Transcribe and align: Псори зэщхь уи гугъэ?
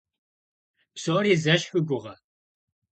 Псори 0.95 1.33
зэщхь 1.43 1.71
уи 1.73 1.81
гугъэ? 1.87 2.13